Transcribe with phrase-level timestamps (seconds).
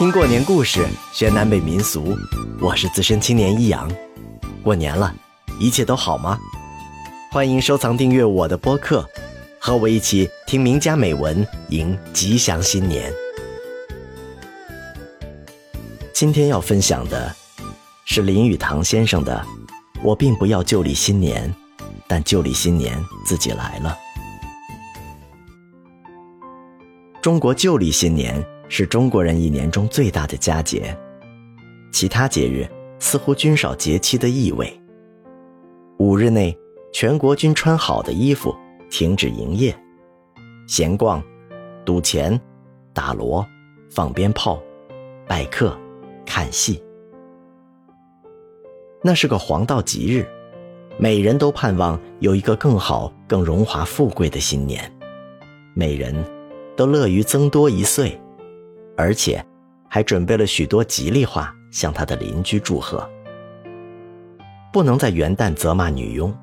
[0.00, 2.16] 听过年故事，学南北民俗。
[2.58, 3.86] 我是资深青年一阳。
[4.62, 5.14] 过年了，
[5.60, 6.38] 一切都好吗？
[7.30, 9.06] 欢迎收藏订阅我的播客，
[9.60, 13.12] 和我一起听名家美文，迎吉祥新年。
[16.14, 17.36] 今天要分享的
[18.06, 19.44] 是林语堂先生的
[20.02, 21.54] 《我并不要旧历新年，
[22.08, 23.94] 但旧历新年自己来了》。
[27.20, 28.42] 中国旧历新年
[28.72, 30.96] 是中国人一年中最大的佳节，
[31.92, 32.64] 其他节日
[33.00, 34.72] 似乎均少节期的意味。
[35.98, 36.56] 五日内，
[36.92, 38.56] 全国均穿好的衣服，
[38.88, 39.76] 停止营业，
[40.68, 41.20] 闲逛、
[41.84, 42.40] 赌钱、
[42.94, 43.44] 打锣、
[43.90, 44.62] 放鞭炮、
[45.26, 45.76] 拜客、
[46.24, 46.80] 看戏。
[49.02, 50.24] 那是个黄道吉日，
[50.96, 54.90] 每人都盼望有一个更好、更荣华富贵的新年，
[55.74, 56.14] 每人。
[56.76, 58.18] 都乐于增多一岁，
[59.00, 59.42] 而且
[59.88, 63.08] 还准备了许多吉利话向他的邻居祝贺。
[64.70, 66.36] 不能在元旦责骂女佣，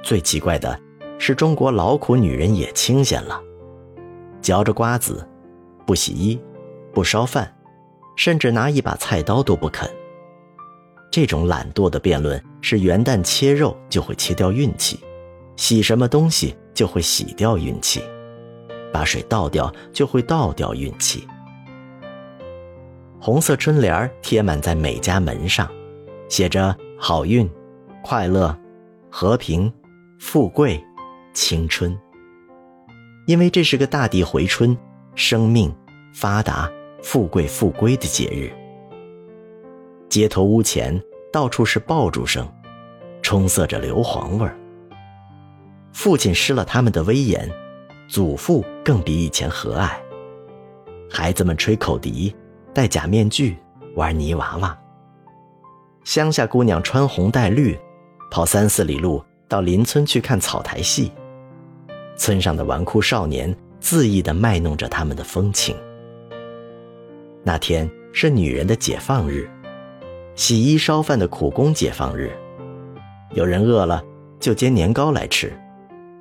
[0.00, 0.80] 最奇怪的
[1.18, 3.42] 是中国劳苦女人也清闲了，
[4.40, 5.28] 嚼着瓜子，
[5.84, 6.40] 不洗衣，
[6.94, 7.52] 不烧饭，
[8.16, 9.90] 甚至拿一把菜刀都不肯。
[11.10, 15.00] 这种懒惰的辩论是元旦切肉就会切掉运气，
[15.56, 18.00] 洗什么东西就会洗掉运气。
[18.92, 21.26] 把水倒掉，就会倒掉运气。
[23.22, 25.70] 红色春联贴满在每家门上，
[26.30, 27.48] 写着“好运、
[28.02, 28.58] 快乐、
[29.10, 29.70] 和平、
[30.18, 30.82] 富贵、
[31.34, 31.94] 青春”。
[33.28, 34.74] 因为这是个大地回春、
[35.14, 35.70] 生命
[36.14, 36.70] 发达、
[37.02, 38.50] 富贵复归的节日。
[40.08, 40.98] 街头屋前
[41.30, 42.50] 到处是爆竹声，
[43.20, 44.58] 充塞着硫磺味儿。
[45.92, 47.48] 父亲失了他们的威严。
[48.08, 49.90] 祖父更比以前和蔼，
[51.08, 52.34] 孩子们吹口笛，
[52.72, 53.56] 戴假面具，
[53.96, 54.76] 玩泥娃娃。
[56.04, 57.78] 乡下姑娘穿红戴绿，
[58.30, 61.12] 跑三四里路到邻村去看草台戏。
[62.16, 65.76] 村上的纨绔少年恣意地卖弄着他们的风情。
[67.42, 69.50] 那天是女人的解放日，
[70.34, 72.30] 洗衣烧饭的苦工解放日。
[73.32, 74.02] 有人饿了，
[74.38, 75.52] 就煎年糕来吃。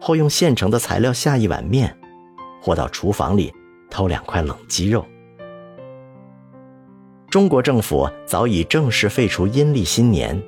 [0.02, 1.94] 或用现成的材料下一碗面，
[2.62, 3.53] 或到厨房里
[3.90, 5.06] 偷两块冷鸡肉。
[7.29, 10.41] 中国政府早已正式废除阴历新年，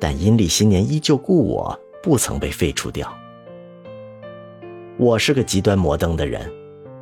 [0.00, 3.08] 但阴历新年依旧故我，不曾被废除掉。
[4.96, 6.52] 我是个极端摩登的人，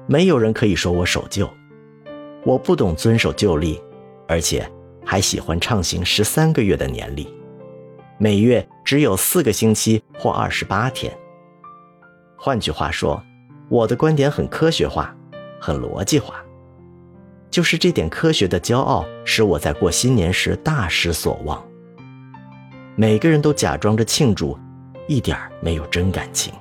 [0.06, 1.48] 没有人可以说我守旧。
[2.44, 3.80] 我不懂遵守旧历，
[4.28, 4.70] 而且
[5.02, 7.26] 还喜欢畅行十三个月的年历，
[8.18, 11.10] 每月只有四个星期或二十八天。
[12.36, 13.22] 换句话说，
[13.70, 15.16] 我的观点很科学化，
[15.58, 16.41] 很逻辑化。
[17.52, 21.62] 就是这点科学的骄傲，使我在过新年时大失所望。
[22.96, 24.58] 每个人都假装着庆祝，
[25.06, 26.52] 一点儿没有真感情。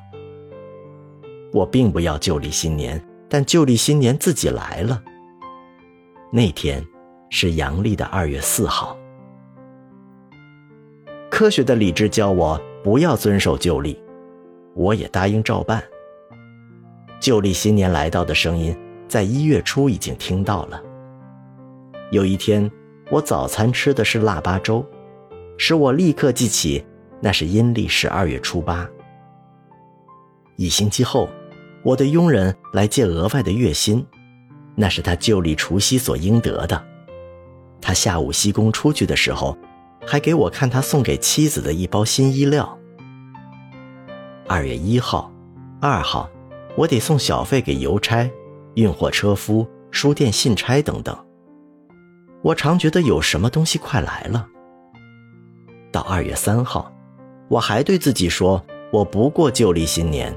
[1.54, 5.02] 我并不要旧历新年，但旧历新年自己来了。
[6.30, 6.86] 那天
[7.30, 8.98] 是阳历的二月四号。
[11.30, 13.98] 科学的理智教我不要遵守旧历。
[14.74, 15.82] 我也答应照办。
[17.22, 18.78] 旧历新年来到的声音，
[19.12, 20.82] 在一月初已经听到了。
[22.12, 22.72] 有一天，
[23.10, 24.86] 我早餐吃的是腊八粥，
[25.58, 26.82] 使我立刻记起
[27.20, 28.90] 那是阴历十二月初八。
[30.56, 31.28] 一星期后，
[31.84, 34.08] 我的佣人来借额外的月薪，
[34.76, 36.82] 那是他旧历除夕所应得的。
[37.82, 39.58] 他下午西工出去的时候，
[40.08, 42.80] 还给我看他送给妻子的一包新衣料。
[44.48, 45.30] 二月一号、
[45.82, 46.30] 二号，
[46.78, 48.32] 我得送小费给邮差、
[48.76, 51.18] 运货车夫、书店信差等等。
[52.42, 54.48] 我常觉得有什么东西快来了。
[55.92, 56.92] 到二月三号，
[57.50, 60.36] 我还对自己说我不过旧历新年。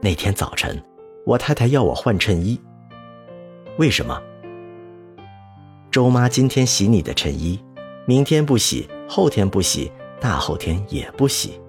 [0.00, 0.80] 那天早晨，
[1.24, 2.60] 我太太要我换衬衣。
[3.78, 4.20] 为什么？
[5.90, 7.58] 周妈今天洗你的衬衣，
[8.06, 9.90] 明天不洗，后天不洗，
[10.20, 11.60] 大后天也不洗。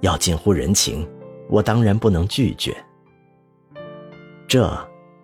[0.00, 1.08] 要近乎人情，
[1.48, 2.76] 我当然不能拒绝。
[4.50, 4.68] 这，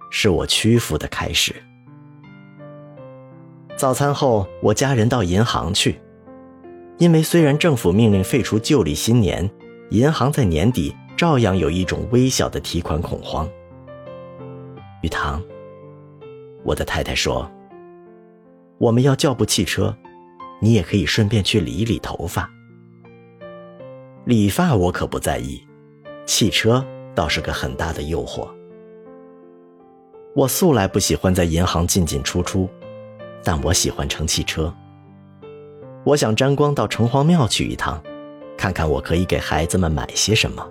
[0.08, 1.52] 是我屈服的开始。
[3.76, 6.00] 早餐后，我家人到银行去，
[6.99, 9.50] 因为虽然政府命令废除旧历新年，
[9.90, 13.49] 银行在年底照样有一种微小的提款恐慌。
[15.02, 15.43] 雨堂，
[16.62, 17.50] 我的太太说，
[18.79, 19.93] 我们要叫部汽车，
[20.61, 22.49] 你也可以顺便去理一理头发。
[24.25, 25.67] 理发我可不在意，
[26.26, 28.49] 汽车倒是个很大的诱惑。
[30.36, 32.68] 我素来不喜欢在银行进进出出，
[33.42, 34.70] 但我喜欢乘汽车。
[36.04, 37.98] 我想沾光到城隍庙去一趟，
[38.54, 40.62] 看看我可以给孩子们买些什么。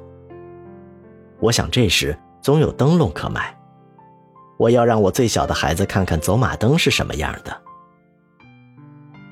[1.39, 3.57] 我想这时总有灯笼可买。
[4.57, 7.62] 我要让我最小的孩子看看走马灯是什么样的。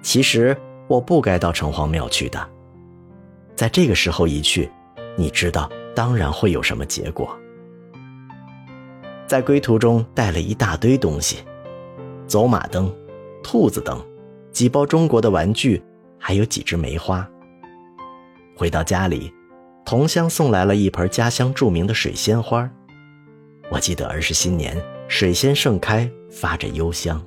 [0.02, 0.58] 其实
[0.88, 2.50] 我不该到城隍庙去的，
[3.56, 4.68] 在这个时候一去，
[5.16, 7.38] 你知道，当然会有什么结果。
[9.26, 11.38] 在归途中带了一大堆东西：
[12.28, 12.94] 走马灯、
[13.44, 14.00] 兔子灯、
[14.52, 15.82] 几包中国的玩具，
[16.20, 17.28] 还有几枝梅花。
[18.56, 19.34] 回到家里，
[19.86, 22.70] 同乡送来了一盆家乡著名的水仙花。
[23.72, 24.78] 我记得儿时新年，
[25.08, 27.24] 水仙盛开，发着幽香。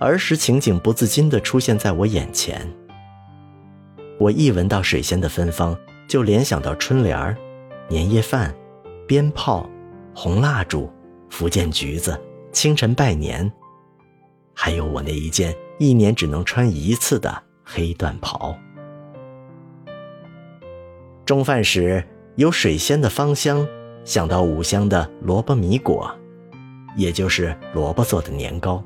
[0.00, 2.66] 儿时情景不自禁地出现在我眼前。
[4.18, 5.76] 我一闻到水仙的芬芳，
[6.08, 7.36] 就联想到春联儿、
[7.88, 8.54] 年夜饭、
[9.06, 9.68] 鞭炮。
[10.14, 10.90] 红蜡烛、
[11.28, 12.20] 福建橘子、
[12.52, 13.50] 清晨拜年，
[14.54, 18.54] 还有我那一件一年只能穿一次的黑缎袍。
[21.24, 22.04] 中饭时
[22.34, 23.66] 有水仙的芳香，
[24.04, 26.10] 想到五香的萝卜米果，
[26.96, 28.82] 也就是萝卜做的年糕。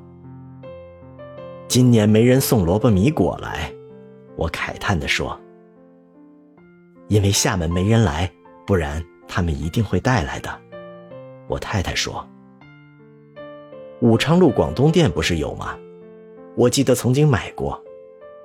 [1.66, 3.72] 今年没人送萝卜米果来，
[4.36, 5.40] 我慨叹地说
[7.08, 8.30] ：“因为厦门没人来，
[8.66, 10.50] 不然他们一定会带来的。”
[11.46, 12.26] 我太太说
[14.00, 15.76] ：“武昌路广东店不是有吗？
[16.56, 17.82] 我记得曾经买过。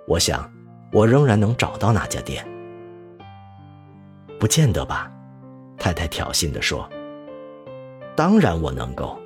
[0.08, 0.52] 我想，
[0.92, 2.46] 我仍然能找到那家店。
[4.40, 5.12] 不见得吧？”
[5.78, 6.90] 太太挑衅地说。
[8.16, 9.18] “当然我能够。”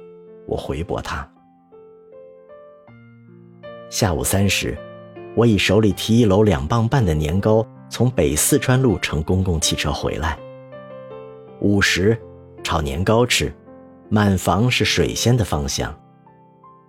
[0.45, 1.25] 我回驳她。
[3.89, 4.77] 下午三时，
[5.35, 10.37] 我以手里提一篓两磅半的年糕从北四川路乘公共汽车回来。
[11.61, 12.21] 午时，
[12.61, 13.53] 炒年糕吃。
[14.09, 15.97] 满房是水仙的芳香，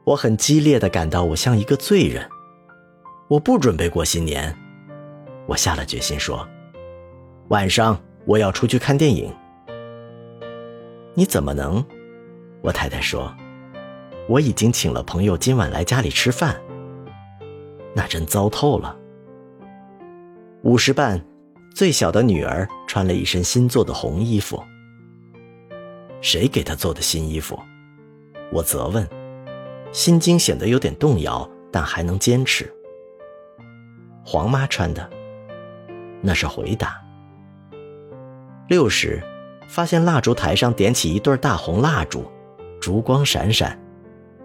[0.05, 2.29] 我很激烈的感到我像一个罪人。
[3.29, 4.55] 我不准备过新年，
[5.47, 6.47] 我下了决心说，
[7.49, 9.35] 晚上我要出去看电影。
[11.15, 11.83] 你怎么能？
[12.61, 13.35] 我太太说，
[14.29, 16.61] 我已经请了朋友今晚来家里吃饭。
[17.95, 18.95] 那真糟透了。
[20.63, 21.25] 五时半，
[21.75, 24.63] 最小的女儿穿了一身新做的红衣服。
[26.25, 27.63] 谁给他做的新衣服？
[28.51, 29.07] 我责问，
[29.93, 32.73] 心惊显得有点动摇，但还能坚持。
[34.25, 35.07] 黄妈穿的，
[36.23, 36.99] 那是回答。
[38.71, 39.23] 六时，
[39.69, 42.25] 发现蜡烛台上点起一对大红蜡烛，
[42.81, 43.79] 烛光闪闪，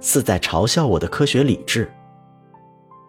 [0.02, 1.90] 似在嘲笑我的科学理智。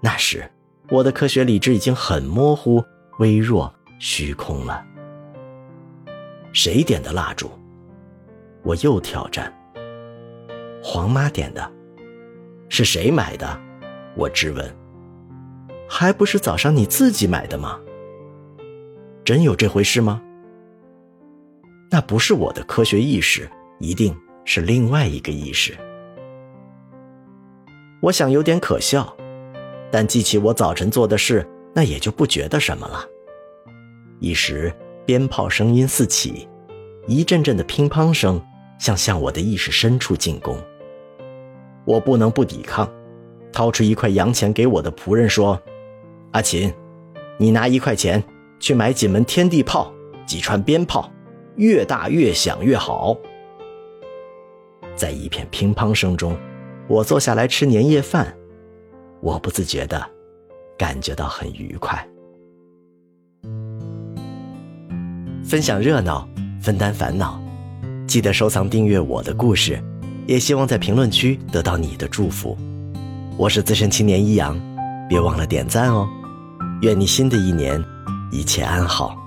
[0.01, 0.49] 那时，
[0.91, 2.81] 我的科学理智已经很模糊、
[3.19, 4.87] 微弱、虚空了。
[6.53, 7.51] 谁点的蜡烛？
[8.63, 9.53] 我又挑战。
[10.83, 11.73] 黄妈点的，
[12.69, 13.61] 是谁买的？
[14.17, 14.77] 我质问。
[15.89, 17.79] 还不是早上你自己买的吗？
[19.25, 20.23] 真有这回事吗？
[21.91, 25.77] 那不是我的科学意识，一定是另外一个意识。
[28.01, 29.15] 我想有点可笑，
[29.91, 33.05] 但记起我早晨做的事，那也就不觉得什么了。
[34.21, 34.73] 一时
[35.05, 36.49] 鞭炮声音四起，
[37.07, 38.41] 一阵阵的乒乓声。
[38.81, 40.57] 像向我的意识深处进攻，
[41.85, 42.91] 我不能不抵抗，
[43.53, 45.61] 掏出一块洋钱给我的仆人说
[46.33, 46.73] ：“阿琴，
[47.39, 48.25] 你拿一块钱
[48.59, 49.93] 去买几门天地炮，
[50.25, 51.13] 几串鞭炮，
[51.57, 53.15] 越大越响越好。”
[54.97, 56.35] 在一片乒乓声中，
[56.89, 58.35] 我坐下来吃年夜饭，
[59.21, 60.03] 我不自觉的
[60.79, 62.09] 感觉到很愉快。
[65.45, 66.27] 分享热闹，
[66.63, 67.39] 分担烦恼。
[68.11, 69.81] 记得收藏订阅我的故事，
[70.27, 72.59] 也希望在评论区得到你的祝福。
[73.37, 74.61] 我是资深青年一阳，
[75.09, 76.09] 别忘了点赞哦。
[76.83, 77.81] 愿你新的一年
[78.33, 79.20] 一切安好。